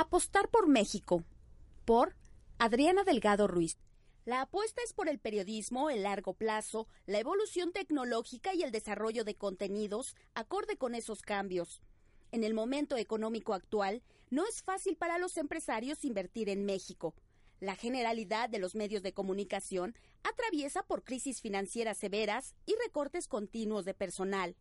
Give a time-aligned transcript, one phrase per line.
[0.00, 1.24] Apostar por México.
[1.84, 2.14] Por
[2.60, 3.78] Adriana Delgado Ruiz.
[4.26, 9.24] La apuesta es por el periodismo, el largo plazo, la evolución tecnológica y el desarrollo
[9.24, 11.82] de contenidos acorde con esos cambios.
[12.30, 17.16] En el momento económico actual, no es fácil para los empresarios invertir en México.
[17.58, 23.84] La generalidad de los medios de comunicación atraviesa por crisis financieras severas y recortes continuos
[23.84, 24.54] de personal.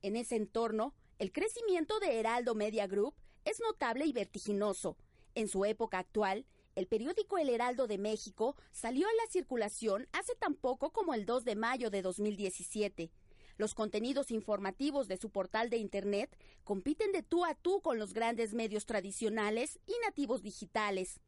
[0.00, 3.14] En ese entorno, el crecimiento de Heraldo Media Group
[3.48, 4.96] es notable y vertiginoso.
[5.34, 10.34] En su época actual, el periódico El Heraldo de México salió a la circulación hace
[10.36, 13.10] tan poco como el 2 de mayo de 2017.
[13.56, 18.14] Los contenidos informativos de su portal de Internet compiten de tú a tú con los
[18.14, 21.20] grandes medios tradicionales y nativos digitales.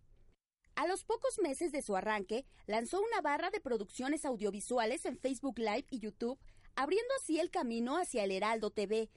[0.77, 5.59] A los pocos meses de su arranque, lanzó una barra de producciones audiovisuales en Facebook
[5.59, 6.39] Live y YouTube,
[6.77, 9.11] abriendo así el camino hacia el Heraldo TV,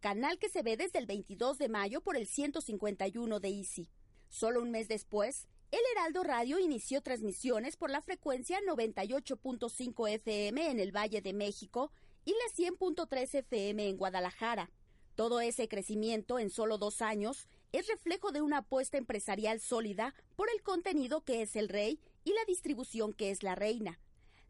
[0.00, 3.90] canal que se ve desde el 22 de mayo por el 151 de Easy.
[4.28, 10.80] Solo un mes después, el Heraldo Radio inició transmisiones por la frecuencia 98.5 FM en
[10.80, 11.92] el Valle de México
[12.24, 14.70] y la 100.3 FM en Guadalajara.
[15.14, 20.48] Todo ese crecimiento en solo dos años es reflejo de una apuesta empresarial sólida por
[20.50, 24.00] el contenido que es el rey y la distribución que es la reina.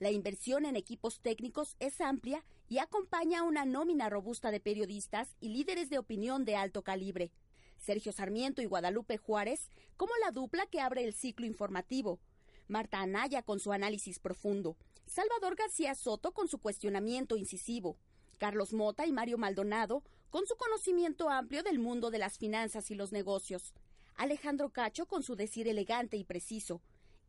[0.00, 5.50] La inversión en equipos técnicos es amplia y acompaña una nómina robusta de periodistas y
[5.50, 7.32] líderes de opinión de alto calibre.
[7.76, 12.18] Sergio Sarmiento y Guadalupe Juárez como la dupla que abre el ciclo informativo.
[12.66, 14.78] Marta Anaya con su análisis profundo.
[15.04, 17.98] Salvador García Soto con su cuestionamiento incisivo.
[18.38, 22.94] Carlos Mota y Mario Maldonado con su conocimiento amplio del mundo de las finanzas y
[22.94, 23.74] los negocios.
[24.16, 26.80] Alejandro Cacho con su decir elegante y preciso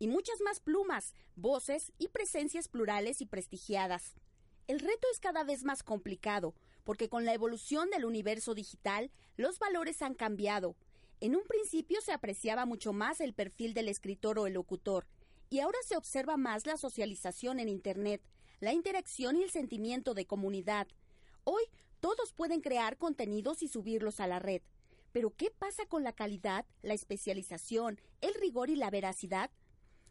[0.01, 4.15] y muchas más plumas, voces y presencias plurales y prestigiadas.
[4.65, 9.59] El reto es cada vez más complicado, porque con la evolución del universo digital, los
[9.59, 10.75] valores han cambiado.
[11.19, 15.05] En un principio se apreciaba mucho más el perfil del escritor o el locutor,
[15.51, 18.23] y ahora se observa más la socialización en Internet,
[18.59, 20.87] la interacción y el sentimiento de comunidad.
[21.43, 21.61] Hoy
[21.99, 24.63] todos pueden crear contenidos y subirlos a la red.
[25.11, 29.51] Pero ¿qué pasa con la calidad, la especialización, el rigor y la veracidad?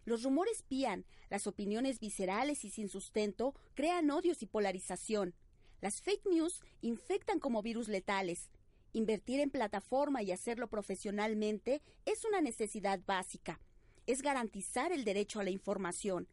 [0.04, 5.34] Los rumores pían, las opiniones viscerales y sin sustento crean odios y polarización.
[5.80, 8.50] Las fake news infectan como virus letales.
[8.92, 13.60] Invertir en plataforma y hacerlo profesionalmente es una necesidad básica.
[14.06, 16.28] Es garantizar el derecho a la información.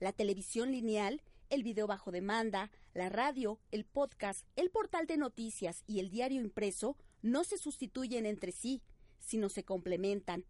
[0.00, 5.82] La televisión lineal, el video bajo demanda, la radio, el podcast, el portal de noticias
[5.86, 8.82] y el diario impreso no se sustituyen entre sí,
[9.18, 10.44] sino se complementan.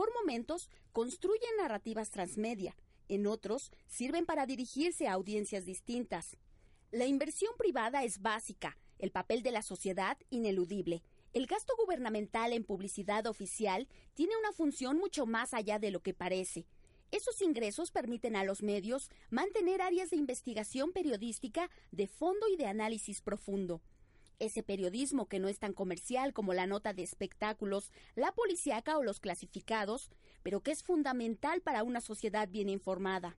[0.00, 2.74] Por momentos construyen narrativas transmedia,
[3.08, 6.38] en otros sirven para dirigirse a audiencias distintas.
[6.90, 11.02] La inversión privada es básica, el papel de la sociedad ineludible.
[11.34, 16.14] El gasto gubernamental en publicidad oficial tiene una función mucho más allá de lo que
[16.14, 16.66] parece.
[17.10, 22.64] Esos ingresos permiten a los medios mantener áreas de investigación periodística de fondo y de
[22.64, 23.82] análisis profundo
[24.40, 29.02] ese periodismo que no es tan comercial como la nota de espectáculos, la policíaca o
[29.02, 30.10] los clasificados,
[30.42, 33.36] pero que es fundamental para una sociedad bien informada.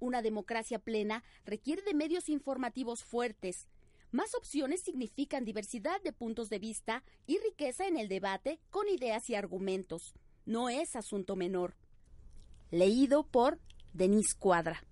[0.00, 3.68] Una democracia plena requiere de medios informativos fuertes.
[4.10, 9.28] Más opciones significan diversidad de puntos de vista y riqueza en el debate con ideas
[9.28, 10.14] y argumentos.
[10.46, 11.74] No es asunto menor.
[12.70, 13.58] Leído por
[13.92, 14.82] Denise Cuadra.